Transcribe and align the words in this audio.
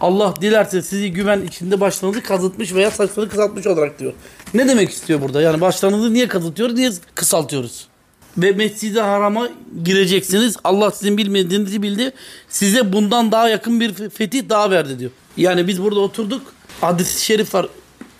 Allah 0.00 0.34
dilerse 0.40 0.82
sizi 0.82 1.12
güven 1.12 1.42
içinde 1.42 1.80
başlarınızı 1.80 2.22
kazıtmış 2.22 2.74
veya 2.74 2.90
saçları 2.90 3.28
kısaltmış 3.28 3.66
olarak 3.66 3.98
diyor. 3.98 4.12
Ne 4.54 4.68
demek 4.68 4.90
istiyor 4.90 5.20
burada? 5.20 5.42
Yani 5.42 5.60
başlarınızı 5.60 6.14
niye 6.14 6.28
kazıtıyoruz, 6.28 6.74
niye 6.74 6.90
kısaltıyoruz? 7.14 7.88
Ve 8.38 8.52
Mescid-i 8.52 9.00
Haram'a 9.00 9.48
gireceksiniz. 9.84 10.56
Allah 10.64 10.90
sizin 10.90 11.18
bilmediğinizi 11.18 11.82
bildi. 11.82 12.12
Size 12.48 12.92
bundan 12.92 13.32
daha 13.32 13.48
yakın 13.48 13.80
bir 13.80 14.10
fetih 14.10 14.48
daha 14.48 14.70
verdi 14.70 14.98
diyor. 14.98 15.10
Yani 15.36 15.68
biz 15.68 15.82
burada 15.82 16.00
oturduk. 16.00 16.42
Hadis-i 16.80 17.24
şerif 17.24 17.54
var. 17.54 17.68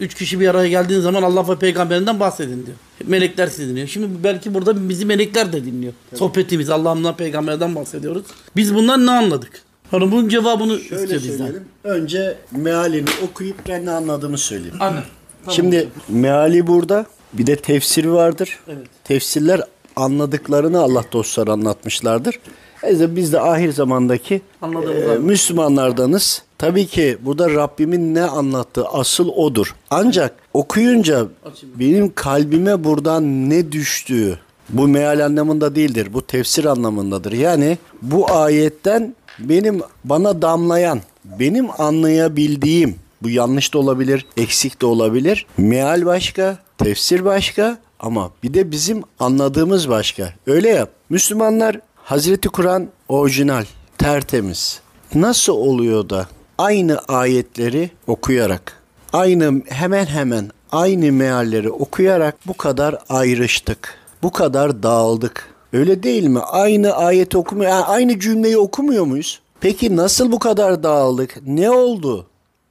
Üç 0.01 0.15
kişi 0.15 0.41
bir 0.41 0.49
araya 0.49 0.69
geldiğiniz 0.69 1.03
zaman 1.03 1.23
Allah 1.23 1.49
ve 1.49 1.59
peygamberinden 1.59 2.21
bahsedin 2.21 2.67
diyor. 2.67 2.77
Melekler 3.07 3.47
sizi 3.47 3.69
dinliyor. 3.69 3.89
Şimdi 3.89 4.25
belki 4.25 4.55
burada 4.55 4.89
bizi 4.89 5.05
melekler 5.07 5.53
de 5.53 5.65
dinliyor. 5.65 5.93
Sohbetimiz 6.15 6.71
Allah'ımdan 6.71 7.17
peygamberden 7.17 7.75
bahsediyoruz. 7.75 8.25
Biz 8.57 8.75
bundan 8.75 9.07
ne 9.07 9.11
anladık? 9.11 9.63
Hani 9.91 10.13
bunun 10.13 10.29
cevabını 10.29 10.79
Şöyle 10.79 11.03
istiyor 11.03 11.23
bizden. 11.23 11.37
söyleyelim. 11.37 11.65
Önce 11.85 12.37
mealini 12.51 13.09
okuyup 13.31 13.57
ben 13.69 13.87
ne 13.87 13.91
anladığımı 13.91 14.39
söyleyeyim. 14.39 14.77
Aynen. 14.81 15.03
Tamam. 15.45 15.55
Şimdi 15.57 15.89
meali 16.09 16.67
burada. 16.67 17.07
Bir 17.33 17.47
de 17.47 17.57
tefsiri 17.57 18.13
vardır. 18.13 18.59
Evet. 18.69 18.87
Tefsirler 19.05 19.61
anladıklarını 19.97 20.81
Allah 20.81 21.05
dostları 21.13 21.53
anlatmışlardır. 21.53 22.39
E 22.85 23.17
biz 23.17 23.33
de 23.33 23.41
ahir 23.41 23.73
zamandaki 23.73 24.43
e, 24.63 25.19
Müslümanlardanız. 25.19 26.43
Tabii 26.59 26.87
ki 26.87 27.19
burada 27.21 27.51
Rabbimin 27.51 28.15
ne 28.15 28.23
anlattığı 28.23 28.85
asıl 28.85 29.29
odur. 29.29 29.75
Ancak 29.91 30.35
okuyunca 30.55 31.27
benim 31.75 32.15
kalbime 32.15 32.85
buradan 32.85 33.51
ne 33.51 33.73
düştüğü 33.73 34.39
bu 34.69 34.89
meal 34.89 35.25
anlamında 35.25 35.75
değildir. 35.75 36.09
Bu 36.13 36.23
tefsir 36.23 36.65
anlamındadır. 36.65 37.33
Yani 37.33 37.79
bu 38.03 38.33
ayetten 38.33 39.15
benim 39.41 39.81
bana 40.05 40.43
damlayan, 40.43 41.01
benim 41.25 41.81
anlayabildiğim 41.81 42.95
bu 43.23 43.31
yanlış 43.31 43.75
da 43.75 43.79
olabilir, 43.79 44.27
eksik 44.37 44.83
de 44.83 44.87
olabilir. 44.87 45.47
Meal 45.57 46.07
başka, 46.07 46.59
tefsir 46.79 47.25
başka 47.25 47.79
ama 48.01 48.31
bir 48.43 48.55
de 48.55 48.71
bizim 48.71 49.03
anladığımız 49.19 49.89
başka. 49.89 50.35
Öyle 50.47 50.69
ya. 50.69 50.87
Müslümanlar 51.11 51.81
Hazreti 51.97 52.49
Kur'an 52.49 52.89
orijinal, 53.09 53.65
tertemiz. 53.99 54.81
Nasıl 55.15 55.53
oluyor 55.53 56.11
da 56.11 56.29
aynı 56.59 56.99
ayetleri 56.99 57.91
okuyarak, 58.07 58.83
aynı 59.13 59.63
hemen 59.69 60.07
hemen 60.07 60.51
aynı 60.73 61.13
mealleri 61.13 61.71
okuyarak 61.71 62.37
bu 62.47 62.57
kadar 62.57 62.99
ayrıştık. 63.09 63.95
Bu 64.23 64.31
kadar 64.31 64.83
dağıldık. 64.83 65.50
Öyle 65.73 66.03
değil 66.03 66.25
mi? 66.25 66.41
Aynı 66.41 66.93
ayeti 66.93 67.39
okumuyor, 67.39 67.71
yani 67.71 67.85
aynı 67.85 68.21
cümleyi 68.21 68.59
okumuyor 68.59 69.05
muyuz? 69.05 69.41
Peki 69.61 69.97
nasıl 69.97 70.33
bu 70.33 70.39
kadar 70.39 70.83
dağıldık? 70.83 71.39
Ne 71.47 71.71
oldu? 71.71 72.27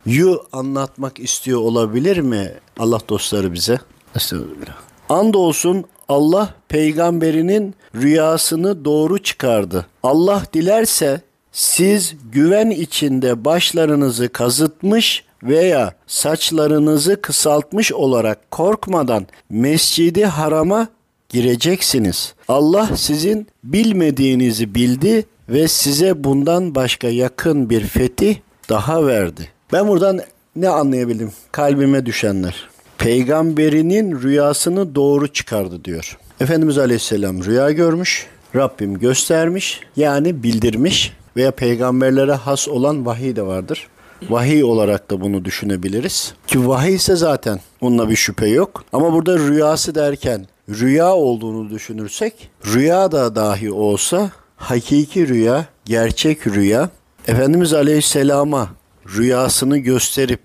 Yu 0.05 0.41
anlatmak 0.51 1.19
istiyor 1.19 1.59
olabilir 1.59 2.17
mi 2.17 2.53
Allah 2.79 2.99
dostları 3.09 3.53
bize? 3.53 3.79
Estağfurullah. 4.15 4.77
Andolsun 5.09 5.85
Allah 6.09 6.53
peygamberinin 6.69 7.75
rüyasını 7.95 8.85
doğru 8.85 9.19
çıkardı. 9.23 9.85
Allah 10.03 10.43
dilerse 10.53 11.21
siz 11.51 12.15
güven 12.31 12.69
içinde 12.69 13.45
başlarınızı 13.45 14.29
kazıtmış 14.29 15.23
veya 15.43 15.93
saçlarınızı 16.07 17.21
kısaltmış 17.21 17.93
olarak 17.93 18.51
korkmadan 18.51 19.27
mescidi 19.49 20.25
harama 20.25 20.87
gireceksiniz. 21.29 22.33
Allah 22.47 22.89
sizin 22.95 23.47
bilmediğinizi 23.63 24.75
bildi 24.75 25.25
ve 25.49 25.67
size 25.67 26.23
bundan 26.23 26.75
başka 26.75 27.07
yakın 27.07 27.69
bir 27.69 27.81
fetih 27.81 28.35
daha 28.69 29.07
verdi. 29.07 29.49
Ben 29.73 29.87
buradan 29.87 30.19
ne 30.55 30.69
anlayabildim? 30.69 31.31
Kalbime 31.51 32.05
düşenler. 32.05 32.69
Peygamberinin 32.97 34.21
rüyasını 34.21 34.95
doğru 34.95 35.27
çıkardı 35.27 35.85
diyor. 35.85 36.17
Efendimiz 36.39 36.77
Aleyhisselam 36.77 37.43
rüya 37.43 37.71
görmüş. 37.71 38.27
Rabbim 38.55 38.99
göstermiş 38.99 39.79
yani 39.95 40.43
bildirmiş 40.43 41.13
veya 41.35 41.51
peygamberlere 41.51 42.33
has 42.33 42.67
olan 42.67 43.05
vahiy 43.05 43.35
de 43.35 43.41
vardır. 43.41 43.87
Vahiy 44.29 44.63
olarak 44.63 45.11
da 45.11 45.21
bunu 45.21 45.45
düşünebiliriz. 45.45 46.33
Ki 46.47 46.67
vahiy 46.67 46.95
ise 46.95 47.15
zaten 47.15 47.59
onunla 47.81 48.09
bir 48.09 48.15
şüphe 48.15 48.47
yok. 48.47 48.83
Ama 48.93 49.13
burada 49.13 49.37
rüyası 49.37 49.95
derken 49.95 50.45
rüya 50.69 51.13
olduğunu 51.13 51.69
düşünürsek 51.69 52.49
rüya 52.65 53.11
da 53.11 53.35
dahi 53.35 53.71
olsa 53.71 54.31
hakiki 54.55 55.27
rüya, 55.27 55.65
gerçek 55.85 56.47
rüya 56.47 56.89
Efendimiz 57.27 57.73
Aleyhisselam'a 57.73 58.69
rüyasını 59.15 59.77
gösterip 59.77 60.41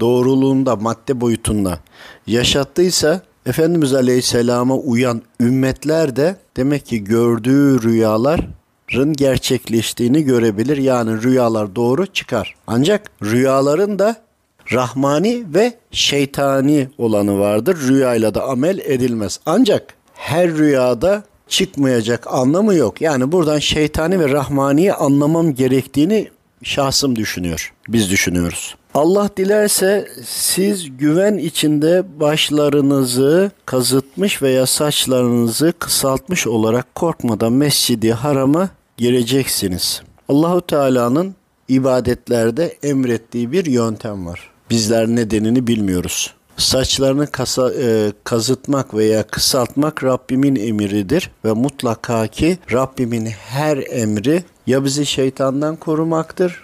doğruluğunda 0.00 0.76
madde 0.76 1.20
boyutunda 1.20 1.78
yaşattıysa 2.26 3.22
Efendimiz 3.46 3.94
Aleyhisselam'a 3.94 4.76
uyan 4.76 5.22
ümmetler 5.40 6.16
de 6.16 6.36
demek 6.56 6.86
ki 6.86 7.04
gördüğü 7.04 7.82
rüyaların 7.82 9.12
gerçekleştiğini 9.12 10.22
görebilir. 10.22 10.76
Yani 10.76 11.22
rüyalar 11.22 11.76
doğru 11.76 12.06
çıkar. 12.06 12.54
Ancak 12.66 13.10
rüyaların 13.22 13.98
da 13.98 14.16
rahmani 14.72 15.44
ve 15.54 15.72
şeytani 15.90 16.88
olanı 16.98 17.38
vardır. 17.38 17.78
Rüyayla 17.88 18.34
da 18.34 18.44
amel 18.44 18.78
edilmez. 18.78 19.40
Ancak 19.46 19.94
her 20.14 20.50
rüyada 20.50 21.22
çıkmayacak 21.48 22.26
anlamı 22.26 22.74
yok. 22.74 23.00
Yani 23.00 23.32
buradan 23.32 23.58
şeytani 23.58 24.20
ve 24.20 24.28
rahmaniyi 24.28 24.92
anlamam 24.92 25.54
gerektiğini 25.54 26.28
şahsım 26.62 27.16
düşünüyor. 27.16 27.72
Biz 27.88 28.10
düşünüyoruz. 28.10 28.74
Allah 28.94 29.30
dilerse 29.36 30.08
siz 30.24 30.96
güven 30.98 31.38
içinde 31.38 32.20
başlarınızı 32.20 33.50
kazıtmış 33.66 34.42
veya 34.42 34.66
saçlarınızı 34.66 35.72
kısaltmış 35.78 36.46
olarak 36.46 36.94
korkmadan 36.94 37.52
Mescidi 37.52 38.12
Haram'a 38.12 38.68
gireceksiniz. 38.96 40.02
Allahu 40.28 40.60
Teala'nın 40.60 41.34
ibadetlerde 41.68 42.76
emrettiği 42.82 43.52
bir 43.52 43.66
yöntem 43.66 44.26
var. 44.26 44.50
Bizler 44.70 45.06
nedenini 45.06 45.66
bilmiyoruz. 45.66 46.34
Saçlarını 46.56 47.26
kasa, 47.26 47.72
e, 47.74 48.12
kazıtmak 48.24 48.94
veya 48.94 49.22
kısaltmak 49.22 50.04
Rabbimin 50.04 50.56
emridir 50.56 51.30
ve 51.44 51.52
mutlaka 51.52 52.26
ki 52.26 52.58
Rabbimin 52.72 53.26
her 53.26 53.84
emri 53.90 54.44
ya 54.66 54.84
bizi 54.84 55.06
şeytandan 55.06 55.76
korumaktır 55.76 56.62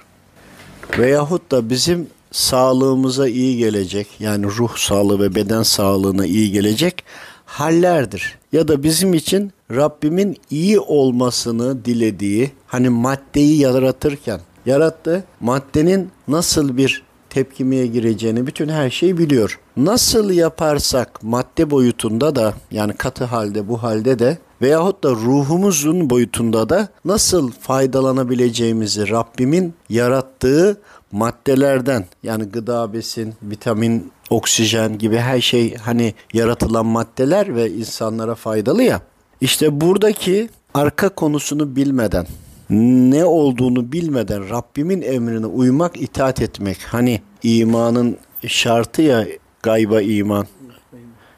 veyahut 0.98 1.50
da 1.50 1.70
bizim 1.70 2.06
sağlığımıza 2.32 3.28
iyi 3.28 3.56
gelecek 3.56 4.06
yani 4.18 4.46
ruh 4.46 4.76
sağlığı 4.76 5.20
ve 5.20 5.34
beden 5.34 5.62
sağlığına 5.62 6.26
iyi 6.26 6.52
gelecek 6.52 7.04
hallerdir. 7.44 8.38
Ya 8.52 8.68
da 8.68 8.82
bizim 8.82 9.14
için 9.14 9.52
Rabbimin 9.70 10.36
iyi 10.50 10.80
olmasını 10.80 11.84
dilediği 11.84 12.52
hani 12.66 12.88
maddeyi 12.88 13.60
yaratırken 13.60 14.40
yarattı 14.66 15.24
maddenin 15.40 16.10
nasıl 16.28 16.76
bir 16.76 17.02
tepkimeye 17.34 17.86
gireceğini 17.86 18.46
bütün 18.46 18.68
her 18.68 18.90
şeyi 18.90 19.18
biliyor. 19.18 19.60
Nasıl 19.76 20.30
yaparsak 20.30 21.22
madde 21.22 21.70
boyutunda 21.70 22.36
da 22.36 22.54
yani 22.70 22.94
katı 22.94 23.24
halde 23.24 23.68
bu 23.68 23.82
halde 23.82 24.18
de 24.18 24.38
veyahut 24.62 25.04
da 25.04 25.10
ruhumuzun 25.10 26.10
boyutunda 26.10 26.68
da 26.68 26.88
nasıl 27.04 27.50
faydalanabileceğimizi 27.50 29.08
Rabbimin 29.08 29.74
yarattığı 29.88 30.80
maddelerden 31.12 32.04
yani 32.22 32.44
gıda, 32.44 32.92
besin, 32.92 33.34
vitamin, 33.42 34.12
oksijen 34.30 34.98
gibi 34.98 35.16
her 35.16 35.40
şey 35.40 35.76
hani 35.76 36.14
yaratılan 36.32 36.86
maddeler 36.86 37.56
ve 37.56 37.70
insanlara 37.70 38.34
faydalı 38.34 38.82
ya. 38.82 39.00
İşte 39.40 39.80
buradaki 39.80 40.48
arka 40.74 41.08
konusunu 41.08 41.76
bilmeden 41.76 42.26
ne 42.70 43.24
olduğunu 43.24 43.92
bilmeden 43.92 44.50
Rabbimin 44.50 45.02
emrine 45.02 45.46
uymak, 45.46 46.02
itaat 46.02 46.42
etmek. 46.42 46.78
Hani 46.82 47.20
imanın 47.42 48.16
şartı 48.46 49.02
ya 49.02 49.26
gayba 49.62 50.00
iman. 50.00 50.46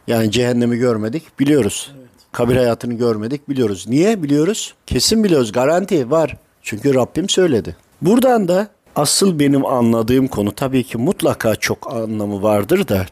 Yani 0.07 0.31
cehennemi 0.31 0.77
görmedik, 0.77 1.41
biliyoruz. 1.41 1.93
Kabir 2.33 2.57
hayatını 2.57 2.95
görmedik, 2.95 3.49
biliyoruz. 3.49 3.85
Niye 3.89 4.23
biliyoruz? 4.23 4.75
Kesin 4.87 5.25
biliyoruz, 5.25 5.53
garanti 5.53 6.11
var. 6.11 6.37
Çünkü 6.63 6.95
Rabbim 6.95 7.29
söyledi. 7.29 7.77
Buradan 8.03 8.49
da 8.49 8.69
asıl 8.97 9.39
benim 9.39 9.67
anladığım 9.67 10.29
konu 10.29 10.53
tabii 10.53 10.85
ki 10.85 10.99
mutlaka 10.99 11.57
çok 11.57 11.93
anlamı 11.93 12.43
vardır 12.43 12.89
da 12.89 13.07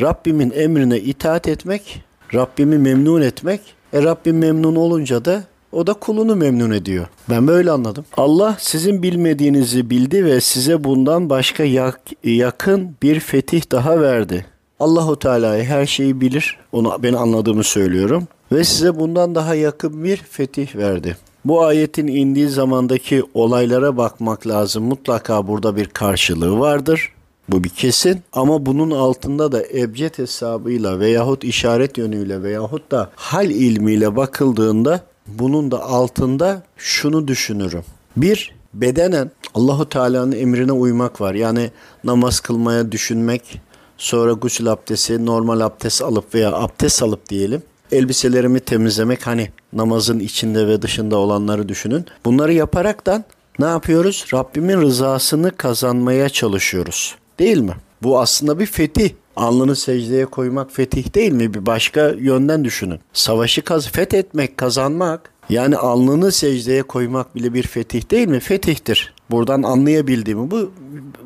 Rabbimin 0.00 0.50
emrine 0.50 0.98
itaat 0.98 1.48
etmek, 1.48 2.04
Rabbimi 2.34 2.78
memnun 2.78 3.22
etmek. 3.22 3.60
E 3.92 4.02
Rabbim 4.02 4.38
memnun 4.38 4.76
olunca 4.76 5.24
da 5.24 5.44
o 5.72 5.86
da 5.86 5.92
kulunu 5.92 6.36
memnun 6.36 6.70
ediyor. 6.70 7.06
Ben 7.30 7.46
böyle 7.46 7.70
anladım. 7.70 8.04
Allah 8.16 8.56
sizin 8.60 9.02
bilmediğinizi 9.02 9.90
bildi 9.90 10.24
ve 10.24 10.40
size 10.40 10.84
bundan 10.84 11.30
başka 11.30 11.64
yak, 11.64 12.00
yakın 12.24 12.96
bir 13.02 13.20
fetih 13.20 13.72
daha 13.72 14.00
verdi. 14.00 14.46
Allahu 14.80 15.18
Teala 15.18 15.56
her 15.56 15.86
şeyi 15.86 16.20
bilir. 16.20 16.58
Onu 16.72 16.98
ben 17.02 17.12
anladığımı 17.12 17.64
söylüyorum 17.64 18.28
ve 18.52 18.64
size 18.64 18.98
bundan 19.00 19.34
daha 19.34 19.54
yakın 19.54 20.04
bir 20.04 20.16
fetih 20.16 20.76
verdi. 20.76 21.16
Bu 21.44 21.64
ayetin 21.64 22.06
indiği 22.06 22.48
zamandaki 22.48 23.22
olaylara 23.34 23.96
bakmak 23.96 24.46
lazım. 24.46 24.84
Mutlaka 24.84 25.48
burada 25.48 25.76
bir 25.76 25.86
karşılığı 25.86 26.58
vardır. 26.58 27.12
Bu 27.48 27.64
bir 27.64 27.68
kesin 27.68 28.20
ama 28.32 28.66
bunun 28.66 28.90
altında 28.90 29.52
da 29.52 29.62
ebced 29.62 30.18
hesabıyla 30.18 31.00
veyahut 31.00 31.44
işaret 31.44 31.98
yönüyle 31.98 32.42
veyahut 32.42 32.90
da 32.90 33.10
hal 33.16 33.50
ilmiyle 33.50 34.16
bakıldığında 34.16 35.00
bunun 35.26 35.70
da 35.70 35.82
altında 35.82 36.62
şunu 36.76 37.28
düşünürüm. 37.28 37.84
Bir, 38.16 38.54
bedenen 38.74 39.30
Allahu 39.54 39.88
Teala'nın 39.88 40.32
emrine 40.32 40.72
uymak 40.72 41.20
var. 41.20 41.34
Yani 41.34 41.70
namaz 42.04 42.40
kılmaya 42.40 42.92
düşünmek, 42.92 43.60
sonra 43.98 44.32
gusül 44.32 44.72
abdesti, 44.72 45.26
normal 45.26 45.60
abdest 45.60 46.02
alıp 46.02 46.34
veya 46.34 46.52
abdest 46.52 47.02
alıp 47.02 47.28
diyelim. 47.28 47.62
Elbiselerimi 47.92 48.60
temizlemek 48.60 49.26
hani 49.26 49.48
namazın 49.72 50.18
içinde 50.18 50.68
ve 50.68 50.82
dışında 50.82 51.16
olanları 51.16 51.68
düşünün. 51.68 52.06
Bunları 52.24 52.52
yaparaktan 52.52 53.24
ne 53.58 53.66
yapıyoruz? 53.66 54.26
Rabbimin 54.34 54.80
rızasını 54.80 55.56
kazanmaya 55.56 56.28
çalışıyoruz. 56.28 57.14
Değil 57.38 57.58
mi? 57.58 57.74
Bu 58.02 58.20
aslında 58.20 58.58
bir 58.58 58.66
fetih. 58.66 59.10
Alnını 59.36 59.76
secdeye 59.76 60.26
koymak 60.26 60.72
fetih 60.72 61.14
değil 61.14 61.32
mi? 61.32 61.54
Bir 61.54 61.66
başka 61.66 62.08
yönden 62.08 62.64
düşünün. 62.64 63.00
Savaşı 63.12 63.62
kaz 63.62 63.88
fethetmek, 63.88 64.56
kazanmak 64.56 65.30
yani 65.48 65.76
alnını 65.76 66.32
secdeye 66.32 66.82
koymak 66.82 67.34
bile 67.34 67.54
bir 67.54 67.62
fetih 67.62 68.10
değil 68.10 68.28
mi? 68.28 68.40
Fetihtir. 68.40 69.14
Buradan 69.30 69.62
anlayabildiğimi 69.62 70.50
bu 70.50 70.70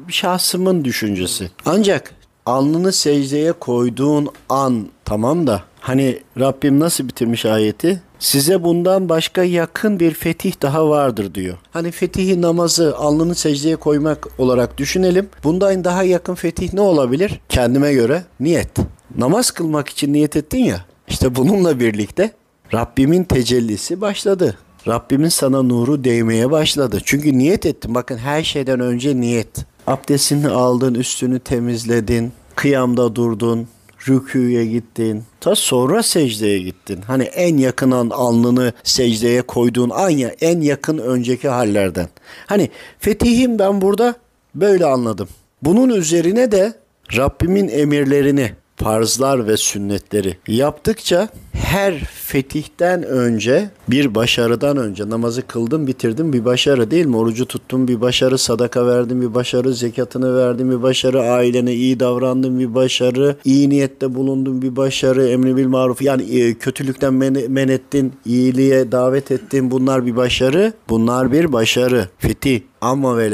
şahsımın 0.08 0.84
düşüncesi. 0.84 1.50
Ancak 1.66 2.14
alnını 2.46 2.92
secdeye 2.92 3.52
koyduğun 3.52 4.28
an 4.48 4.86
tamam 5.04 5.46
da 5.46 5.62
hani 5.80 6.18
Rabbim 6.38 6.80
nasıl 6.80 7.08
bitirmiş 7.08 7.46
ayeti? 7.46 8.02
Size 8.18 8.64
bundan 8.64 9.08
başka 9.08 9.44
yakın 9.44 10.00
bir 10.00 10.14
fetih 10.14 10.62
daha 10.62 10.88
vardır 10.88 11.34
diyor. 11.34 11.56
Hani 11.70 11.90
fetihi 11.90 12.42
namazı 12.42 12.96
alnını 12.96 13.34
secdeye 13.34 13.76
koymak 13.76 14.28
olarak 14.38 14.78
düşünelim. 14.78 15.28
Bundan 15.44 15.84
daha 15.84 16.02
yakın 16.02 16.34
fetih 16.34 16.72
ne 16.72 16.80
olabilir? 16.80 17.40
Kendime 17.48 17.92
göre 17.92 18.22
niyet. 18.40 18.70
Namaz 19.18 19.50
kılmak 19.50 19.88
için 19.88 20.12
niyet 20.12 20.36
ettin 20.36 20.64
ya. 20.64 20.84
İşte 21.08 21.34
bununla 21.34 21.80
birlikte 21.80 22.30
Rabbimin 22.74 23.24
tecellisi 23.24 24.00
başladı. 24.00 24.58
Rabbimin 24.88 25.28
sana 25.28 25.62
nuru 25.62 26.04
değmeye 26.04 26.50
başladı. 26.50 27.00
Çünkü 27.04 27.38
niyet 27.38 27.66
ettin. 27.66 27.94
Bakın 27.94 28.16
her 28.16 28.44
şeyden 28.44 28.80
önce 28.80 29.20
niyet. 29.20 29.66
Abdestini 29.86 30.48
aldın, 30.48 30.94
üstünü 30.94 31.38
temizledin, 31.38 32.32
kıyamda 32.54 33.16
durdun, 33.16 33.68
rüküye 34.08 34.64
gittin. 34.66 35.24
Ta 35.40 35.54
sonra 35.54 36.02
secdeye 36.02 36.58
gittin. 36.58 37.02
Hani 37.02 37.22
en 37.22 37.56
yakın 37.56 37.90
an 37.90 38.10
alnını 38.10 38.72
secdeye 38.82 39.42
koyduğun 39.42 39.90
an 39.90 40.10
ya 40.10 40.28
en 40.40 40.60
yakın 40.60 40.98
önceki 40.98 41.48
hallerden. 41.48 42.08
Hani 42.46 42.70
fetihim 42.98 43.58
ben 43.58 43.80
burada 43.80 44.14
böyle 44.54 44.86
anladım. 44.86 45.28
Bunun 45.62 45.88
üzerine 45.88 46.52
de 46.52 46.72
Rabbimin 47.16 47.68
emirlerini 47.68 48.52
farzlar 48.76 49.46
ve 49.46 49.56
sünnetleri 49.56 50.36
yaptıkça 50.48 51.28
her 51.52 51.98
fetihten 52.04 53.02
önce 53.02 53.70
bir 53.88 54.14
başarıdan 54.14 54.76
önce 54.76 55.10
namazı 55.10 55.46
kıldım 55.46 55.86
bitirdim 55.86 56.32
bir 56.32 56.44
başarı 56.44 56.90
değil 56.90 57.06
mi? 57.06 57.16
Orucu 57.16 57.46
tuttum 57.46 57.88
bir 57.88 58.00
başarı, 58.00 58.38
sadaka 58.38 58.86
verdim 58.86 59.22
bir 59.22 59.34
başarı, 59.34 59.74
zekatını 59.74 60.36
verdim 60.36 60.70
bir 60.70 60.82
başarı, 60.82 61.22
ailene 61.22 61.74
iyi 61.74 62.00
davrandım 62.00 62.58
bir 62.58 62.74
başarı, 62.74 63.36
iyi 63.44 63.70
niyette 63.70 64.14
bulundum 64.14 64.62
bir 64.62 64.76
başarı, 64.76 65.28
emri 65.28 65.56
bil 65.56 65.66
maruf 65.66 66.02
yani 66.02 66.40
e, 66.40 66.54
kötülükten 66.54 67.14
men, 67.14 67.36
men 67.48 67.68
ettin, 67.68 68.12
iyiliğe 68.26 68.92
davet 68.92 69.30
ettin 69.30 69.70
bunlar 69.70 70.06
bir 70.06 70.16
başarı. 70.16 70.72
Bunlar 70.88 71.32
bir 71.32 71.52
başarı. 71.52 72.08
Fetih 72.18 72.60
ama 72.80 73.18
ve 73.18 73.26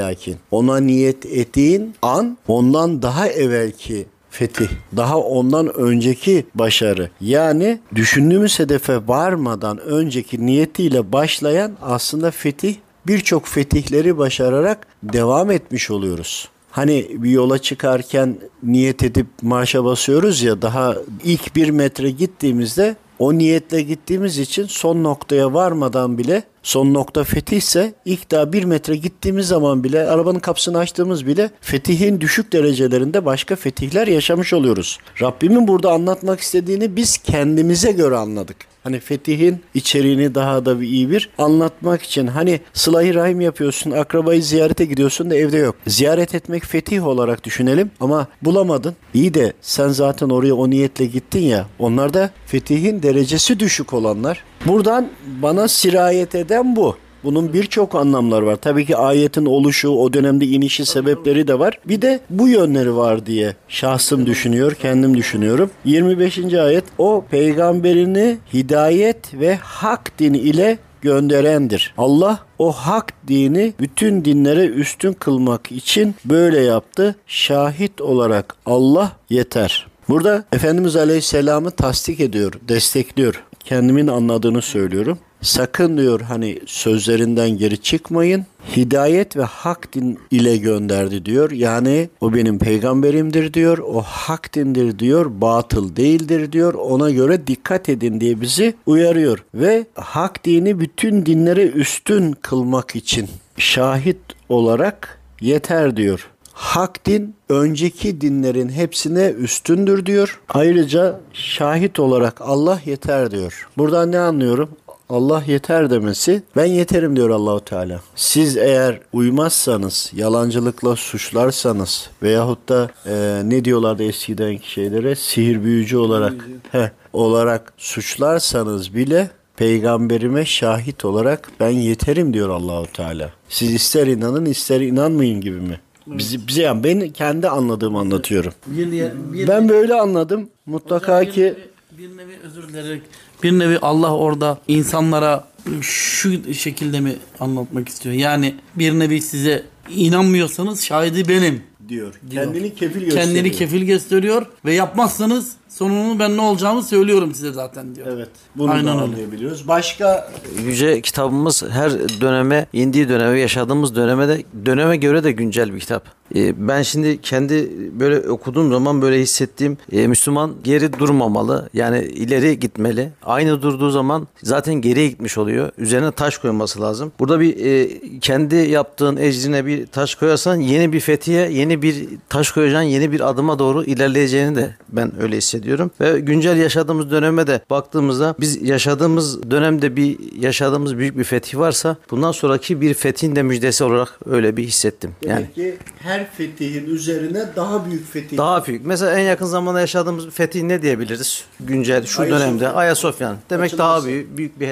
ona 0.50 0.76
niyet 0.80 1.26
ettiğin 1.26 1.94
an 2.02 2.38
ondan 2.48 3.02
daha 3.02 3.28
evvelki 3.28 4.06
fetih. 4.32 4.68
Daha 4.96 5.18
ondan 5.18 5.74
önceki 5.74 6.46
başarı. 6.54 7.10
Yani 7.20 7.78
düşündüğümüz 7.94 8.58
hedefe 8.58 9.08
varmadan 9.08 9.78
önceki 9.78 10.46
niyetiyle 10.46 11.12
başlayan 11.12 11.72
aslında 11.82 12.30
fetih 12.30 12.74
birçok 13.06 13.46
fetihleri 13.46 14.18
başararak 14.18 14.86
devam 15.02 15.50
etmiş 15.50 15.90
oluyoruz. 15.90 16.48
Hani 16.70 17.06
bir 17.14 17.30
yola 17.30 17.58
çıkarken 17.58 18.36
niyet 18.62 19.02
edip 19.02 19.26
marşa 19.42 19.84
basıyoruz 19.84 20.42
ya 20.42 20.62
daha 20.62 20.96
ilk 21.24 21.56
bir 21.56 21.70
metre 21.70 22.10
gittiğimizde 22.10 22.96
o 23.22 23.38
niyetle 23.38 23.82
gittiğimiz 23.82 24.38
için 24.38 24.66
son 24.66 25.04
noktaya 25.04 25.54
varmadan 25.54 26.18
bile 26.18 26.42
son 26.62 26.94
nokta 26.94 27.24
fetihse 27.24 27.94
ilk 28.04 28.30
daha 28.30 28.52
bir 28.52 28.64
metre 28.64 28.96
gittiğimiz 28.96 29.48
zaman 29.48 29.84
bile 29.84 30.08
arabanın 30.08 30.38
kapısını 30.38 30.78
açtığımız 30.78 31.26
bile 31.26 31.50
fetihin 31.60 32.20
düşük 32.20 32.52
derecelerinde 32.52 33.24
başka 33.24 33.56
fetihler 33.56 34.06
yaşamış 34.06 34.52
oluyoruz. 34.52 34.98
Rabbimin 35.22 35.68
burada 35.68 35.92
anlatmak 35.92 36.40
istediğini 36.40 36.96
biz 36.96 37.18
kendimize 37.18 37.92
göre 37.92 38.16
anladık. 38.16 38.71
Hani 38.84 39.00
fetihin 39.00 39.60
içeriğini 39.74 40.34
daha 40.34 40.64
da 40.64 40.80
bir 40.80 40.86
iyi 40.86 41.10
bir 41.10 41.30
anlatmak 41.38 42.02
için 42.02 42.26
hani 42.26 42.60
sıla 42.72 43.14
rahim 43.14 43.40
yapıyorsun, 43.40 43.90
akrabayı 43.90 44.42
ziyarete 44.42 44.84
gidiyorsun 44.84 45.30
da 45.30 45.36
evde 45.36 45.56
yok. 45.56 45.76
Ziyaret 45.86 46.34
etmek 46.34 46.64
fetih 46.64 47.06
olarak 47.06 47.44
düşünelim 47.44 47.90
ama 48.00 48.26
bulamadın. 48.42 48.96
İyi 49.14 49.34
de 49.34 49.52
sen 49.60 49.88
zaten 49.88 50.28
oraya 50.28 50.54
o 50.54 50.70
niyetle 50.70 51.06
gittin 51.06 51.40
ya. 51.40 51.66
Onlar 51.78 52.14
da 52.14 52.30
fetihin 52.46 53.02
derecesi 53.02 53.60
düşük 53.60 53.92
olanlar. 53.92 54.44
Buradan 54.66 55.08
bana 55.42 55.68
sirayet 55.68 56.34
eden 56.34 56.76
bu. 56.76 56.96
Bunun 57.24 57.52
birçok 57.52 57.94
anlamlar 57.94 58.42
var. 58.42 58.56
Tabii 58.56 58.86
ki 58.86 58.96
ayetin 58.96 59.46
oluşu, 59.46 59.88
o 59.88 60.12
dönemde 60.12 60.46
inişi 60.46 60.86
sebepleri 60.86 61.48
de 61.48 61.58
var. 61.58 61.78
Bir 61.88 62.02
de 62.02 62.20
bu 62.30 62.48
yönleri 62.48 62.96
var 62.96 63.26
diye 63.26 63.56
şahsım 63.68 64.26
düşünüyor, 64.26 64.74
kendim 64.74 65.16
düşünüyorum. 65.16 65.70
25. 65.84 66.54
ayet 66.54 66.84
o 66.98 67.24
peygamberini 67.30 68.38
hidayet 68.54 69.34
ve 69.34 69.56
hak 69.56 70.18
dini 70.18 70.38
ile 70.38 70.78
gönderendir. 71.02 71.94
Allah 71.98 72.38
o 72.58 72.72
hak 72.72 73.12
dini 73.28 73.74
bütün 73.80 74.24
dinlere 74.24 74.66
üstün 74.66 75.12
kılmak 75.12 75.72
için 75.72 76.14
böyle 76.24 76.60
yaptı. 76.60 77.16
Şahit 77.26 78.00
olarak 78.00 78.56
Allah 78.66 79.12
yeter. 79.30 79.86
Burada 80.08 80.44
Efendimiz 80.52 80.96
Aleyhisselam'ı 80.96 81.70
tasdik 81.70 82.20
ediyor, 82.20 82.52
destekliyor. 82.68 83.42
Kendimin 83.64 84.06
anladığını 84.06 84.62
söylüyorum. 84.62 85.18
Sakın 85.42 85.98
diyor 85.98 86.20
hani 86.20 86.58
sözlerinden 86.66 87.50
geri 87.50 87.82
çıkmayın. 87.82 88.46
Hidayet 88.76 89.36
ve 89.36 89.42
hak 89.42 89.92
din 89.92 90.18
ile 90.30 90.56
gönderdi 90.56 91.24
diyor. 91.24 91.50
Yani 91.50 92.08
o 92.20 92.34
benim 92.34 92.58
peygamberimdir 92.58 93.54
diyor. 93.54 93.78
O 93.78 94.02
hak 94.02 94.54
dindir 94.54 94.98
diyor. 94.98 95.26
Batıl 95.40 95.96
değildir 95.96 96.52
diyor. 96.52 96.74
Ona 96.74 97.10
göre 97.10 97.46
dikkat 97.46 97.88
edin 97.88 98.20
diye 98.20 98.40
bizi 98.40 98.74
uyarıyor. 98.86 99.44
Ve 99.54 99.86
hak 99.94 100.44
dini 100.44 100.80
bütün 100.80 101.26
dinlere 101.26 101.66
üstün 101.66 102.32
kılmak 102.32 102.96
için 102.96 103.28
şahit 103.56 104.18
olarak 104.48 105.18
yeter 105.40 105.96
diyor. 105.96 106.28
Hak 106.52 107.06
din 107.06 107.34
önceki 107.48 108.20
dinlerin 108.20 108.68
hepsine 108.68 109.30
üstündür 109.30 110.06
diyor. 110.06 110.40
Ayrıca 110.48 111.20
şahit 111.32 112.00
olarak 112.00 112.40
Allah 112.40 112.80
yeter 112.84 113.30
diyor. 113.30 113.68
Buradan 113.78 114.12
ne 114.12 114.18
anlıyorum? 114.18 114.68
Allah 115.12 115.44
yeter 115.46 115.90
demesi 115.90 116.42
ben 116.56 116.64
yeterim 116.64 117.16
diyor 117.16 117.30
Allahu 117.30 117.64
Teala. 117.64 118.00
Siz 118.14 118.56
eğer 118.56 119.00
uymazsanız, 119.12 120.12
yalancılıkla 120.16 120.96
suçlarsanız 120.96 122.10
veyahut 122.22 122.68
da 122.68 122.90
e, 123.06 123.42
ne 123.44 123.64
diyorlardı 123.64 124.02
eskiden 124.02 124.56
şeylere 124.56 125.14
sihir 125.14 125.64
büyücü 125.64 125.96
olarak 125.96 126.48
heh, 126.70 126.88
olarak 127.12 127.72
suçlarsanız 127.76 128.94
bile 128.94 129.30
peygamberime 129.56 130.46
şahit 130.46 131.04
olarak 131.04 131.50
ben 131.60 131.70
yeterim 131.70 132.34
diyor 132.34 132.48
Allahu 132.48 132.86
Teala. 132.92 133.32
Siz 133.48 133.74
ister 133.74 134.06
inanın 134.06 134.44
ister 134.44 134.80
inanmayın 134.80 135.40
gibi 135.40 135.60
mi? 135.60 135.80
Bizi, 136.06 136.48
bize 136.48 136.62
yani 136.62 136.84
ben 136.84 137.10
kendi 137.10 137.48
anladığımı 137.48 137.98
anlatıyorum. 137.98 138.52
Bir, 138.66 138.92
bir, 139.32 139.48
Ben 139.48 139.68
böyle 139.68 139.94
anladım. 139.94 140.48
Mutlaka 140.66 141.20
bir 141.20 141.30
ki 141.30 141.54
bir 141.98 142.16
nevi 142.16 142.38
özür 142.44 142.68
dileyerek 142.68 143.02
bir 143.42 143.52
nevi 143.52 143.78
Allah 143.78 144.14
orada 144.16 144.58
insanlara 144.68 145.44
şu 145.80 146.54
şekilde 146.54 147.00
mi 147.00 147.16
anlatmak 147.40 147.88
istiyor? 147.88 148.14
Yani 148.14 148.54
bir 148.74 148.92
nevi 148.92 149.22
size 149.22 149.64
inanmıyorsanız 149.90 150.84
şahidi 150.84 151.28
benim. 151.28 151.62
diyor. 151.88 152.14
Kendini 152.32 152.74
kefil 152.74 153.00
gösteriyor. 153.00 153.24
Kendini 153.24 153.52
kefil 153.52 153.82
gösteriyor 153.82 154.46
ve 154.64 154.74
yapmazsanız 154.74 155.56
Sonunun 155.76 156.18
ben 156.18 156.36
ne 156.36 156.40
olacağımı 156.40 156.82
söylüyorum 156.82 157.34
size 157.34 157.52
zaten 157.52 157.94
diyor. 157.94 158.06
Evet. 158.10 158.28
Bunu 158.56 158.70
Aynen 158.70 158.86
da 158.86 158.90
öyle. 158.90 159.00
anlayabiliyoruz. 159.02 159.68
Başka 159.68 160.30
Yüce 160.64 161.00
kitabımız 161.00 161.62
her 161.70 161.92
döneme, 162.20 162.66
indiği 162.72 163.08
döneme, 163.08 163.40
yaşadığımız 163.40 163.96
döneme 163.96 164.28
de 164.28 164.42
döneme 164.66 164.96
göre 164.96 165.24
de 165.24 165.32
güncel 165.32 165.74
bir 165.74 165.80
kitap. 165.80 166.04
Ee, 166.36 166.68
Ben 166.68 166.82
şimdi 166.82 167.20
kendi 167.20 167.70
böyle 168.00 168.28
okuduğum 168.30 168.70
zaman 168.70 169.02
böyle 169.02 169.20
hissettiğim 169.20 169.78
e, 169.92 170.06
Müslüman 170.06 170.54
geri 170.64 170.98
durmamalı. 170.98 171.68
Yani 171.74 171.98
ileri 172.02 172.58
gitmeli. 172.60 173.10
Aynı 173.22 173.62
durduğu 173.62 173.90
zaman 173.90 174.28
zaten 174.42 174.74
geriye 174.74 175.08
gitmiş 175.08 175.38
oluyor. 175.38 175.70
Üzerine 175.78 176.12
taş 176.12 176.38
koyması 176.38 176.80
lazım. 176.80 177.12
Burada 177.20 177.40
bir 177.40 177.64
e, 177.64 177.88
kendi 178.20 178.56
yaptığın 178.56 179.16
ecrine 179.16 179.66
bir 179.66 179.86
taş 179.86 180.14
koyarsan 180.14 180.56
yeni 180.56 180.92
bir 180.92 181.00
fethiye, 181.00 181.50
yeni 181.52 181.82
bir 181.82 182.08
taş 182.28 182.50
koyacaksın, 182.50 182.88
yeni 182.88 183.12
bir 183.12 183.20
adıma 183.20 183.58
doğru 183.58 183.84
ilerleyeceğini 183.84 184.56
de 184.56 184.76
ben 184.88 185.22
öyle 185.22 185.36
hissediyorum. 185.36 185.61
Ve 186.00 186.20
güncel 186.20 186.56
yaşadığımız 186.56 187.10
döneme 187.10 187.46
de 187.46 187.60
baktığımızda 187.70 188.34
biz 188.40 188.62
yaşadığımız 188.62 189.50
dönemde 189.50 189.96
bir 189.96 190.18
yaşadığımız 190.38 190.98
büyük 190.98 191.18
bir 191.18 191.24
fetih 191.24 191.58
varsa 191.58 191.96
bundan 192.10 192.32
sonraki 192.32 192.80
bir 192.80 192.94
fethin 192.94 193.36
de 193.36 193.42
müjdesi 193.42 193.84
olarak 193.84 194.18
öyle 194.26 194.56
bir 194.56 194.64
hissettim. 194.64 195.10
Yani 195.26 195.36
demek 195.38 195.54
ki 195.54 195.76
her 195.98 196.30
fetihin 196.30 196.86
üzerine 196.86 197.44
daha 197.56 197.86
büyük 197.86 198.12
fetih. 198.12 198.36
daha 198.38 198.66
büyük. 198.66 198.86
Mesela 198.86 199.12
en 199.12 199.22
yakın 199.24 199.46
zamanda 199.46 199.80
yaşadığımız 199.80 200.30
fetih 200.30 200.62
ne 200.62 200.82
diyebiliriz? 200.82 201.44
Güncel 201.60 202.06
şu 202.06 202.22
Ayasofya. 202.22 202.46
dönemde 202.46 202.68
Ayasofya'nın. 202.68 203.38
Demek 203.50 203.66
Açılması. 203.66 203.78
daha 203.78 204.04
büyük 204.06 204.36
büyük 204.36 204.60
bir 204.60 204.68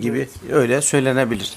gibi 0.00 0.28
öyle 0.52 0.82
söylenebilir. 0.82 1.56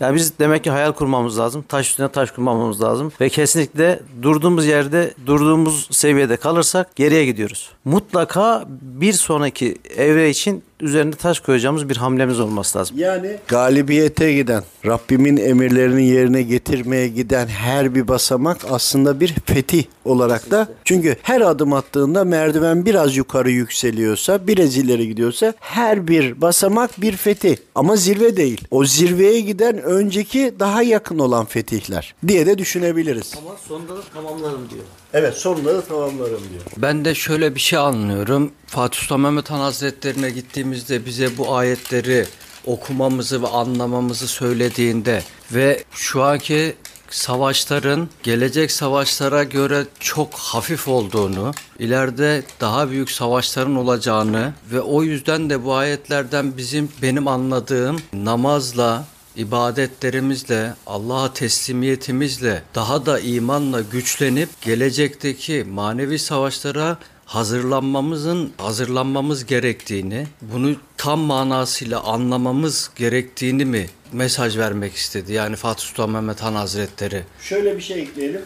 Yani 0.00 0.14
biz 0.16 0.38
demek 0.38 0.64
ki 0.64 0.70
hayal 0.70 0.92
kurmamız 0.92 1.38
lazım. 1.38 1.64
Taş 1.68 1.90
üstüne 1.90 2.08
taş 2.08 2.30
kurmamamız 2.30 2.82
lazım 2.82 3.12
ve 3.20 3.28
kesinlikle 3.28 4.00
durduğumuz 4.22 4.66
yerde, 4.66 5.14
durduğumuz 5.26 5.88
seviyede 5.90 6.36
kalırsak 6.36 6.96
geriye 6.96 7.24
gidiyoruz. 7.24 7.70
Mutlaka 7.84 8.64
bir 8.82 9.12
sonraki 9.12 9.78
evre 9.96 10.30
için 10.30 10.62
üzerinde 10.80 11.16
taş 11.16 11.40
koyacağımız 11.40 11.88
bir 11.88 11.96
hamlemiz 11.96 12.40
olması 12.40 12.78
lazım. 12.78 12.98
Yani 12.98 13.36
galibiyete 13.48 14.32
giden, 14.32 14.62
Rabbimin 14.86 15.36
emirlerini 15.36 16.06
yerine 16.06 16.42
getirmeye 16.42 17.08
giden 17.08 17.46
her 17.46 17.94
bir 17.94 18.08
basamak 18.08 18.58
aslında 18.70 19.20
bir 19.20 19.34
fetih 19.46 19.84
olarak 20.04 20.50
da. 20.50 20.68
Çünkü 20.84 21.16
her 21.22 21.40
adım 21.40 21.72
attığında 21.72 22.24
merdiven 22.24 22.86
biraz 22.86 23.16
yukarı 23.16 23.50
yükseliyorsa, 23.50 24.46
biraz 24.46 24.76
ileri 24.76 25.08
gidiyorsa 25.08 25.54
her 25.60 26.08
bir 26.08 26.40
basamak 26.40 27.00
bir 27.00 27.16
fetih. 27.16 27.56
Ama 27.74 27.96
zirve 27.96 28.36
değil. 28.36 28.64
O 28.70 28.84
zirveye 28.84 29.40
giden 29.40 29.82
önceki 29.82 30.54
daha 30.60 30.82
yakın 30.82 31.18
olan 31.18 31.44
fetihler 31.44 32.14
diye 32.28 32.46
de 32.46 32.58
düşünebiliriz. 32.58 33.34
Ama 33.38 33.56
sonunda 33.68 33.96
da 33.96 34.00
tamamlarım 34.14 34.70
diyor. 34.70 34.84
Evet 35.14 35.44
da 35.44 35.82
tamamlarım 35.82 36.40
diyor. 36.50 36.62
Ben 36.76 37.04
de 37.04 37.14
şöyle 37.14 37.54
bir 37.54 37.60
şey 37.60 37.78
anlıyorum. 37.78 38.52
Fatih 38.66 39.00
Sultan 39.00 39.20
Mehmet 39.20 39.50
Han 39.50 39.60
Hazretlerine 39.60 40.30
gittiğimizde 40.30 41.06
bize 41.06 41.38
bu 41.38 41.56
ayetleri 41.56 42.26
okumamızı 42.66 43.42
ve 43.42 43.46
anlamamızı 43.46 44.28
söylediğinde 44.28 45.22
ve 45.52 45.84
şu 45.92 46.22
anki 46.22 46.74
savaşların 47.10 48.08
gelecek 48.22 48.72
savaşlara 48.72 49.44
göre 49.44 49.84
çok 50.00 50.34
hafif 50.34 50.88
olduğunu, 50.88 51.52
ileride 51.78 52.42
daha 52.60 52.90
büyük 52.90 53.10
savaşların 53.10 53.76
olacağını 53.76 54.52
ve 54.72 54.80
o 54.80 55.02
yüzden 55.02 55.50
de 55.50 55.64
bu 55.64 55.74
ayetlerden 55.74 56.56
bizim 56.56 56.88
benim 57.02 57.28
anladığım 57.28 57.96
namazla, 58.12 59.04
ibadetlerimizle, 59.38 60.74
Allah'a 60.86 61.32
teslimiyetimizle 61.32 62.62
daha 62.74 63.06
da 63.06 63.20
imanla 63.20 63.80
güçlenip 63.80 64.48
gelecekteki 64.62 65.64
manevi 65.70 66.18
savaşlara 66.18 66.98
hazırlanmamızın 67.26 68.52
hazırlanmamız 68.58 69.46
gerektiğini, 69.46 70.26
bunu 70.42 70.76
tam 70.96 71.20
manasıyla 71.20 72.02
anlamamız 72.02 72.90
gerektiğini 72.96 73.64
mi 73.64 73.86
mesaj 74.12 74.58
vermek 74.58 74.94
istedi? 74.94 75.32
Yani 75.32 75.56
Fatih 75.56 75.84
Sultan 75.84 76.10
Mehmet 76.10 76.42
Han 76.42 76.54
Hazretleri. 76.54 77.22
Şöyle 77.42 77.76
bir 77.76 77.82
şey 77.82 78.00
ekleyelim. 78.02 78.42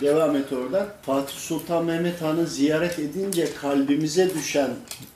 Devam 0.00 0.36
et 0.36 0.52
oradan. 0.52 0.86
Fatih 1.06 1.34
Sultan 1.34 1.84
Mehmet 1.84 2.22
Han'ı 2.22 2.46
ziyaret 2.46 2.98
edince 2.98 3.48
kalbimize 3.60 4.34
düşen 4.34 4.70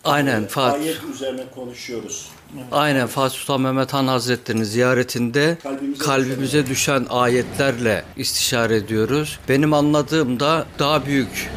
Aynen, 0.05 0.47
Fatih. 0.47 0.81
ayet 0.83 1.05
üzerine 1.15 1.45
konuşuyoruz. 1.55 2.29
Aynen 2.73 3.07
Fatih 3.07 3.37
Sultan 3.39 3.61
Mehmet 3.61 3.93
Han 3.95 4.07
Hazretleri'nin 4.07 4.65
ziyaretinde 4.65 5.59
Kalbimize 5.63 6.05
kalbimize, 6.05 6.67
düşen 6.67 7.07
ayetlerle 7.11 8.05
istişare 8.17 8.77
ediyoruz. 8.77 9.39
Benim 9.49 9.73
anladığım 9.73 10.41
da 10.41 10.67
daha 10.79 11.07
büyük 11.07 11.51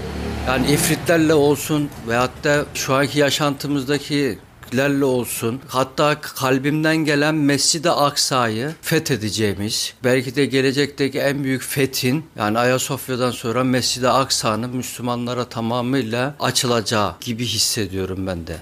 yani 0.48 0.72
ifritlerle 0.72 1.34
olsun 1.34 1.90
veyahut 2.08 2.44
da 2.44 2.66
şu 2.74 2.94
anki 2.94 3.20
yaşantımızdaki 3.20 4.40
lerle 4.76 5.06
olsun 5.06 5.62
hatta 5.68 6.22
kalbimden 6.22 6.98
gelen 6.98 7.36
Mescid-i 7.36 7.90
Aksa'yı 7.90 8.72
fethedeceğimiz 8.82 9.94
belki 10.04 10.36
de 10.36 10.46
gelecekteki 10.46 11.20
en 11.20 11.44
büyük 11.44 11.62
fethin 11.62 12.26
yani 12.36 12.60
Ayasofya'dan 12.60 13.32
sonra 13.32 13.64
Mescid-i 13.64 14.10
Aksa'nın 14.10 14.76
Müslümanlara 14.76 15.46
tamamıyla 15.46 16.36
açılacağı 16.40 17.16
gibi 17.22 17.46
hissediyorum 17.46 18.28
ben 18.28 18.48
de. 18.48 18.58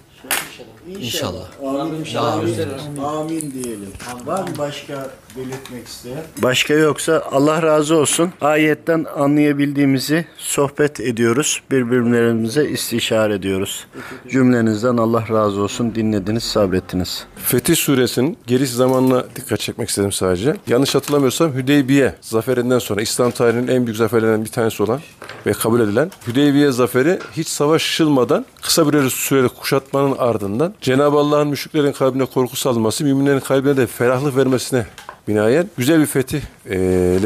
İnşallah. 0.87 1.47
Amin, 1.65 2.15
amin, 2.15 2.97
amin. 3.03 3.51
Diyelim. 3.63 3.93
Var 4.25 4.41
mı 4.41 4.57
başka 4.57 5.09
belirtmek 5.37 5.87
isteyen? 5.87 6.23
Başka 6.43 6.73
yoksa 6.73 7.23
Allah 7.31 7.61
razı 7.61 7.95
olsun. 7.95 8.31
Ayetten 8.41 9.05
anlayabildiğimizi 9.15 10.25
sohbet 10.37 10.99
ediyoruz. 10.99 11.61
Birbirlerimize 11.71 12.69
istişare 12.69 13.33
ediyoruz. 13.33 13.87
Cümlenizden 14.29 14.97
Allah 14.97 15.25
razı 15.29 15.61
olsun. 15.61 15.95
Dinlediniz, 15.95 16.43
sabrettiniz. 16.43 17.25
Fetih 17.35 17.75
suresinin 17.75 18.37
geliş 18.47 18.69
zamanına 18.69 19.25
dikkat 19.35 19.59
çekmek 19.59 19.89
istedim 19.89 20.11
sadece. 20.11 20.55
Yanlış 20.67 20.95
hatırlamıyorsam 20.95 21.53
Hüdeybiye 21.53 22.15
zaferinden 22.21 22.79
sonra 22.79 23.01
İslam 23.01 23.31
tarihinin 23.31 23.67
en 23.67 23.85
büyük 23.85 23.97
zaferlerinden 23.97 24.45
bir 24.45 24.51
tanesi 24.51 24.83
olan 24.83 24.99
ve 25.45 25.51
kabul 25.51 25.79
edilen 25.79 26.11
Hüdeybiye 26.27 26.71
zaferi 26.71 27.19
hiç 27.37 27.47
savaşılmadan 27.47 28.45
kısa 28.61 28.93
bir 28.93 29.09
süreli 29.09 29.49
kuşatmanın 29.49 30.15
ardından 30.17 30.73
Cenab-ı 30.81 31.17
Allah'ın 31.17 31.47
müşriklerin 31.47 31.91
kalbine 31.91 32.25
korku 32.25 32.55
salması, 32.55 33.03
müminlerin 33.03 33.39
kalbine 33.39 33.77
de 33.77 33.87
ferahlık 33.87 34.37
vermesine 34.37 34.85
binaen 35.27 35.69
güzel 35.77 35.99
bir 36.01 36.05
fetih 36.05 36.41
e, 36.69 36.77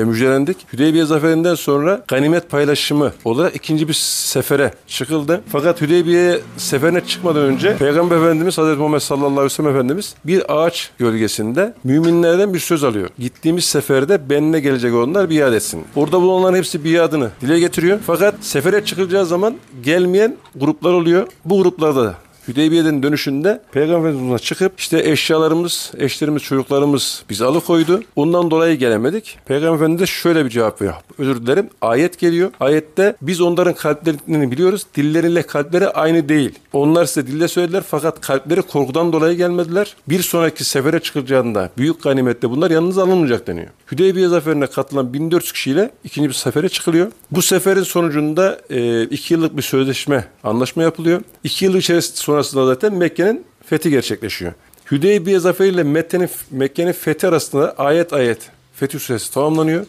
müjdelendik. 0.05 0.57
Hüdeybiye 0.73 1.05
zaferinden 1.05 1.55
sonra 1.55 2.03
ganimet 2.07 2.49
paylaşımı 2.49 3.13
olarak 3.25 3.55
ikinci 3.55 3.87
bir 3.87 3.93
sefere 3.93 4.73
çıkıldı. 4.87 5.41
Fakat 5.51 5.81
Hüdeybiye 5.81 6.39
seferine 6.57 7.01
çıkmadan 7.01 7.43
önce 7.43 7.77
Peygamber 7.77 8.17
Efendimiz 8.17 8.57
Hazreti 8.57 8.77
Muhammed 8.77 8.99
sallallahu 8.99 9.27
aleyhi 9.27 9.45
ve 9.45 9.49
sellem 9.49 9.71
Efendimiz 9.71 10.15
bir 10.25 10.57
ağaç 10.57 10.91
gölgesinde 10.97 11.73
müminlerden 11.83 12.53
bir 12.53 12.59
söz 12.59 12.83
alıyor. 12.83 13.09
Gittiğimiz 13.19 13.65
seferde 13.65 14.29
benimle 14.29 14.59
gelecek 14.59 14.93
olanlar 14.93 15.29
biat 15.29 15.53
etsin. 15.53 15.83
Orada 15.95 16.21
bulunanların 16.21 16.57
hepsi 16.57 16.83
biadını 16.83 17.29
dile 17.41 17.59
getiriyor. 17.59 17.99
Fakat 18.07 18.35
sefere 18.41 18.85
çıkılacağı 18.85 19.25
zaman 19.25 19.55
gelmeyen 19.83 20.37
gruplar 20.55 20.93
oluyor. 20.93 21.27
Bu 21.45 21.61
gruplarda 21.63 22.03
da 22.03 22.15
Hüdeybiye'den 22.49 23.03
dönüşünde 23.03 23.61
Peygamber 23.71 24.09
Efendimiz'e 24.09 24.43
çıkıp 24.43 24.79
işte 24.79 25.09
eşyalarımız, 25.09 25.91
eşlerimiz, 25.97 26.43
çocuklarımız 26.43 27.23
bizi 27.29 27.45
alıkoydu. 27.45 28.03
Ondan 28.15 28.51
dolayı 28.51 28.75
gelemedik. 28.75 29.37
Peygamber 29.45 29.75
Efendimiz 29.75 30.01
de 30.01 30.05
şöyle 30.05 30.45
bir 30.45 30.49
cevap 30.49 30.81
veriyor. 30.81 30.95
Özür 31.17 31.41
dilerim. 31.41 31.69
Ayet 31.81 32.19
geliyor. 32.19 32.51
Ayette 32.59 33.15
biz 33.21 33.41
onların 33.41 33.73
kalplerini 33.73 34.51
biliyoruz. 34.51 34.85
Dilleriyle 34.95 35.41
kalpleri 35.41 35.89
aynı 35.89 36.29
değil. 36.29 36.51
Onlar 36.73 37.05
size 37.05 37.27
dille 37.27 37.47
söylediler 37.47 37.83
fakat 37.87 38.21
kalpleri 38.21 38.61
korkudan 38.61 39.13
dolayı 39.13 39.37
gelmediler. 39.37 39.95
Bir 40.09 40.21
sonraki 40.21 40.63
sefere 40.63 40.99
çıkılacağında 40.99 41.69
büyük 41.77 42.03
ganimette 42.03 42.49
bunlar 42.49 42.71
yanınıza 42.71 43.03
alınmayacak 43.03 43.47
deniyor. 43.47 43.67
Hüdeybiye 43.91 44.27
zaferine 44.27 44.67
katılan 44.67 45.13
1400 45.13 45.51
kişiyle 45.51 45.91
ikinci 46.03 46.29
bir 46.29 46.33
sefere 46.33 46.69
çıkılıyor. 46.69 47.11
Bu 47.31 47.41
seferin 47.41 47.83
sonucunda 47.83 48.59
e, 48.69 49.03
iki 49.03 49.33
yıllık 49.33 49.57
bir 49.57 49.61
sözleşme, 49.61 50.27
anlaşma 50.43 50.83
yapılıyor. 50.83 51.21
İki 51.43 51.65
yıl 51.65 51.75
içerisinde 51.75 52.17
sonrasında 52.43 52.65
zaten 52.65 52.93
Mekke'nin 52.93 53.45
fethi 53.65 53.89
gerçekleşiyor. 53.89 54.53
Hüdeybiye 54.91 55.39
zaferiyle 55.39 55.83
Mekke'nin 55.83 56.29
Mekke'nin 56.51 56.91
fethi 56.91 57.27
arasında 57.27 57.75
ayet 57.77 58.13
ayet 58.13 58.39
Fetih 58.73 58.99
Suresi 58.99 59.33
tamamlanıyor. 59.33 59.85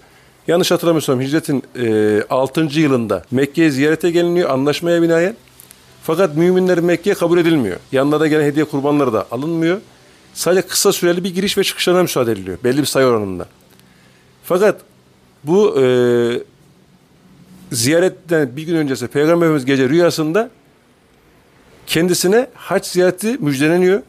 Yanlış 0.46 0.70
hatırlamıyorsam 0.70 1.20
hicretin 1.20 1.62
e, 1.78 2.22
6. 2.30 2.60
yılında 2.60 3.22
Mekke'ye 3.30 3.70
ziyarete 3.70 4.10
geliniyor 4.10 4.50
anlaşmaya 4.50 5.02
binaen. 5.02 5.36
Fakat 6.02 6.36
müminler 6.36 6.80
Mekke'ye 6.80 7.14
kabul 7.14 7.38
edilmiyor. 7.38 7.76
Yanlarına 7.92 8.26
gelen 8.26 8.44
hediye 8.44 8.64
kurbanları 8.64 9.12
da 9.12 9.26
alınmıyor. 9.30 9.80
Sadece 10.34 10.62
kısa 10.62 10.92
süreli 10.92 11.24
bir 11.24 11.34
giriş 11.34 11.58
ve 11.58 11.64
çıkışlarına 11.64 12.02
müsaade 12.02 12.32
ediliyor. 12.32 12.58
Belli 12.64 12.78
bir 12.78 12.86
sayı 12.86 13.06
oranında. 13.06 13.46
Fakat 14.44 14.80
bu 15.44 15.82
e, 15.82 15.84
ziyaretten 17.72 18.56
bir 18.56 18.62
gün 18.62 18.76
öncesi 18.76 19.06
Peygamber 19.06 19.46
Efendimiz 19.46 19.64
gece 19.64 19.88
rüyasında 19.88 20.50
kendisine 21.86 22.46
hac 22.54 22.86
ziyareti 22.86 23.36
müjdeleniyor. 23.40 24.02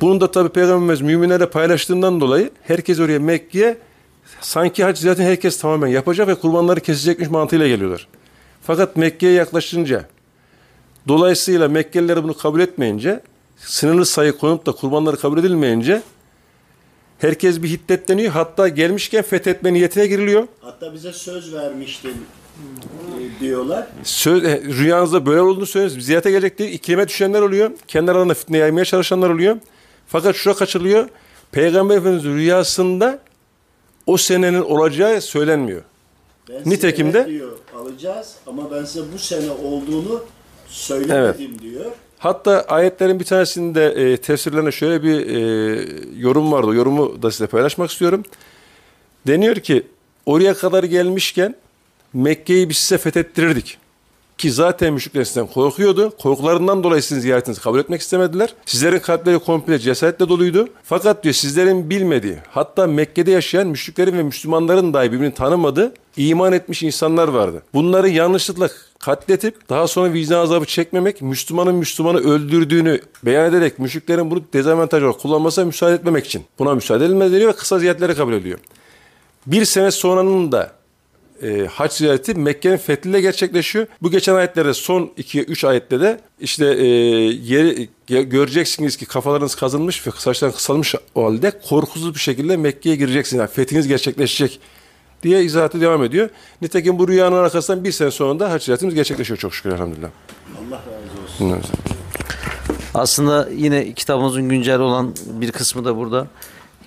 Bunun 0.00 0.20
da 0.20 0.30
tabi 0.30 0.48
Peygamberimiz 0.48 1.00
müminlerle 1.00 1.50
paylaştığından 1.50 2.20
dolayı 2.20 2.50
herkes 2.62 3.00
oraya 3.00 3.18
Mekke'ye 3.18 3.78
sanki 4.40 4.84
hac 4.84 4.98
ziyaretini 4.98 5.26
herkes 5.26 5.58
tamamen 5.58 5.88
yapacak 5.88 6.28
ve 6.28 6.34
kurbanları 6.34 6.80
kesecekmiş 6.80 7.30
mantığıyla 7.30 7.68
geliyorlar. 7.68 8.08
Fakat 8.62 8.96
Mekke'ye 8.96 9.32
yaklaşınca 9.32 10.04
Dolayısıyla 11.08 11.68
Mekkeliler 11.68 12.24
bunu 12.24 12.36
kabul 12.36 12.60
etmeyince, 12.60 13.20
sınırlı 13.56 14.06
sayı 14.06 14.32
konup 14.32 14.66
da 14.66 14.72
kurbanları 14.72 15.16
kabul 15.16 15.38
edilmeyince 15.38 16.02
herkes 17.18 17.62
bir 17.62 17.68
hiddetleniyor. 17.68 18.32
Hatta 18.32 18.68
gelmişken 18.68 19.22
fethetme 19.22 19.72
niyetine 19.72 20.06
giriliyor. 20.06 20.48
Hatta 20.60 20.94
bize 20.94 21.12
söz 21.12 21.54
vermiştin 21.54 22.10
e, 22.10 23.13
diyorlar. 23.44 23.86
Söz, 24.02 24.44
e, 24.44 24.60
rüyanızda 24.62 25.26
böyle 25.26 25.40
olduğunu 25.40 25.66
söylüyorsunuz. 25.66 26.04
Ziyarete 26.06 26.30
gelecek 26.30 26.58
değil. 26.58 26.72
İkilime 26.74 27.08
düşenler 27.08 27.42
oluyor. 27.42 27.70
Kendi 27.88 28.10
aralarında 28.10 28.34
fitne 28.34 28.58
yaymaya 28.58 28.84
çalışanlar 28.84 29.30
oluyor. 29.30 29.56
Fakat 30.06 30.36
şura 30.36 30.54
kaçırılıyor. 30.54 31.08
Peygamber 31.52 31.96
Efendimiz 31.96 32.24
rüyasında 32.24 33.18
o 34.06 34.16
senenin 34.16 34.62
olacağı 34.62 35.20
söylenmiyor. 35.20 35.82
Ben 36.48 36.62
Nitekim 36.66 37.06
evet 37.06 37.26
de- 37.26 37.30
diyor 37.30 37.52
alacağız 37.76 38.34
ama 38.46 38.70
ben 38.70 38.84
size 38.84 39.00
bu 39.14 39.18
sene 39.18 39.50
olduğunu 39.50 40.22
söylemedim 40.68 41.58
diyor. 41.58 41.84
Hatta 42.18 42.60
ayetlerin 42.68 43.20
bir 43.20 43.24
tanesinde 43.24 43.86
e, 43.86 44.16
tefsirlerine 44.16 44.72
şöyle 44.72 45.02
bir 45.02 45.26
e, 45.26 45.40
yorum 46.16 46.52
vardı. 46.52 46.66
O 46.66 46.74
yorumu 46.74 47.22
da 47.22 47.30
size 47.30 47.46
paylaşmak 47.46 47.90
istiyorum. 47.90 48.22
Deniyor 49.26 49.56
ki 49.56 49.82
oraya 50.26 50.54
kadar 50.54 50.84
gelmişken 50.84 51.54
Mekke'yi 52.14 52.68
biz 52.68 52.76
size 52.76 52.98
fethettirirdik. 52.98 53.78
Ki 54.38 54.50
zaten 54.50 54.92
müşrikler 54.92 55.24
sizden 55.24 55.46
korkuyordu. 55.46 56.12
Korkularından 56.22 56.84
dolayı 56.84 57.02
sizin 57.02 57.20
ziyaretinizi 57.20 57.60
kabul 57.60 57.78
etmek 57.78 58.00
istemediler. 58.00 58.54
Sizlerin 58.66 58.98
kalpleri 58.98 59.38
komple 59.38 59.78
cesaretle 59.78 60.28
doluydu. 60.28 60.68
Fakat 60.82 61.24
diyor 61.24 61.34
sizlerin 61.34 61.90
bilmediği, 61.90 62.36
hatta 62.50 62.86
Mekke'de 62.86 63.30
yaşayan 63.30 63.66
müşriklerin 63.66 64.18
ve 64.18 64.22
Müslümanların 64.22 64.94
dahi 64.94 65.12
birbirini 65.12 65.34
tanımadığı 65.34 65.94
iman 66.16 66.52
etmiş 66.52 66.82
insanlar 66.82 67.28
vardı. 67.28 67.62
Bunları 67.74 68.08
yanlışlıkla 68.08 68.68
katletip 68.98 69.68
daha 69.68 69.88
sonra 69.88 70.12
vicdan 70.12 70.40
azabı 70.40 70.64
çekmemek, 70.64 71.22
Müslümanın 71.22 71.74
Müslümanı 71.74 72.18
öldürdüğünü 72.18 73.00
beyan 73.24 73.50
ederek 73.50 73.78
müşriklerin 73.78 74.30
bunu 74.30 74.42
dezavantaj 74.52 75.02
olarak 75.02 75.20
kullanmasına 75.20 75.64
müsaade 75.64 75.94
etmemek 75.94 76.26
için. 76.26 76.44
Buna 76.58 76.74
müsaade 76.74 77.04
edilmez 77.04 77.32
ve 77.32 77.52
kısa 77.52 77.78
ziyaretleri 77.78 78.14
kabul 78.14 78.32
ediyor. 78.32 78.58
Bir 79.46 79.64
sene 79.64 79.90
sonranın 79.90 80.52
da 80.52 80.72
e, 81.42 81.66
hac 81.66 81.92
ziyareti 81.92 82.34
Mekke'nin 82.34 82.76
fethiyle 82.76 83.20
gerçekleşiyor. 83.20 83.86
Bu 84.02 84.10
geçen 84.10 84.34
ayetlerde 84.34 84.74
son 84.74 85.10
2-3 85.18 85.66
ayette 85.66 86.00
de 86.00 86.20
işte 86.40 86.66
e, 86.66 86.86
yeri, 86.86 87.88
göreceksiniz 88.08 88.96
ki 88.96 89.06
kafalarınız 89.06 89.54
kazınmış 89.54 90.06
ve 90.06 90.10
saçlarınız 90.18 90.56
kısalmış 90.56 90.94
o 91.14 91.24
halde 91.24 91.52
korkusuz 91.68 92.14
bir 92.14 92.20
şekilde 92.20 92.56
Mekke'ye 92.56 92.96
gireceksiniz. 92.96 93.38
Yani 93.38 93.50
fethiniz 93.50 93.88
gerçekleşecek 93.88 94.60
diye 95.22 95.42
izahatı 95.42 95.80
devam 95.80 96.04
ediyor. 96.04 96.28
Nitekim 96.62 96.98
bu 96.98 97.08
rüyanın 97.08 97.36
arkasından 97.36 97.84
bir 97.84 97.92
sene 97.92 98.10
sonra 98.10 98.40
da 98.40 98.50
hac 98.50 98.62
ziyaretimiz 98.62 98.94
gerçekleşiyor 98.94 99.38
çok 99.38 99.54
şükür 99.54 99.72
elhamdülillah. 99.72 100.08
Allah 100.58 100.76
razı 100.76 101.22
olsun. 101.24 101.50
Evet. 101.50 101.64
Aslında 102.94 103.48
yine 103.56 103.92
kitabımızın 103.92 104.48
güncel 104.48 104.80
olan 104.80 105.14
bir 105.26 105.52
kısmı 105.52 105.84
da 105.84 105.96
burada. 105.96 106.26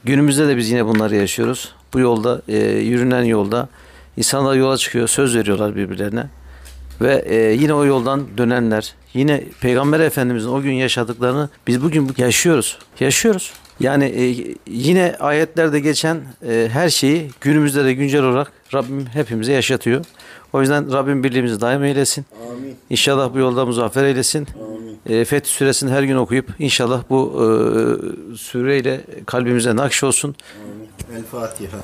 Günümüzde 0.03 0.47
de 0.47 0.57
biz 0.57 0.69
yine 0.69 0.85
bunları 0.85 1.15
yaşıyoruz. 1.15 1.75
Bu 1.93 1.99
yolda, 1.99 2.41
e, 2.47 2.57
yürünen 2.67 3.23
yolda 3.23 3.69
insanlar 4.17 4.55
yola 4.55 4.77
çıkıyor, 4.77 5.07
söz 5.07 5.36
veriyorlar 5.36 5.75
birbirlerine. 5.75 6.25
Ve 7.01 7.24
e, 7.27 7.36
yine 7.53 7.74
o 7.74 7.86
yoldan 7.86 8.38
dönenler, 8.38 8.93
yine 9.13 9.43
Peygamber 9.62 10.00
Efendimizin 10.00 10.50
o 10.50 10.62
gün 10.62 10.71
yaşadıklarını 10.71 11.50
biz 11.67 11.83
bugün 11.83 12.12
yaşıyoruz. 12.17 12.77
Yaşıyoruz. 13.00 13.53
Yani 13.79 14.05
e, 14.05 14.55
yine 14.67 15.15
ayetlerde 15.19 15.79
geçen 15.79 16.21
e, 16.47 16.69
her 16.71 16.89
şeyi 16.89 17.29
günümüzde 17.41 17.86
de 17.86 17.93
güncel 17.93 18.24
olarak 18.24 18.51
Rabbim 18.74 19.05
hepimize 19.05 19.53
yaşatıyor. 19.53 20.05
O 20.53 20.62
yüzden 20.62 20.93
Rabbim 20.93 21.24
birliğimizi 21.24 21.62
daim 21.62 21.83
eylesin. 21.83 22.25
Amin. 22.51 22.75
İnşallah 22.89 23.33
bu 23.33 23.39
yolda 23.39 23.65
muzaffer 23.65 24.03
eylesin. 24.03 24.47
Amin. 24.55 25.19
E, 25.19 25.25
Fetih 25.25 25.51
suresini 25.51 25.91
her 25.91 26.03
gün 26.03 26.15
okuyup 26.15 26.50
inşallah 26.59 27.03
bu 27.09 27.33
e, 27.33 27.45
sureyle 28.38 29.01
kalbimize 29.25 29.75
nakş 29.75 30.03
olsun. 30.03 30.36
Amin. 30.63 31.17
El 31.17 31.24
Fatiha. 31.24 31.77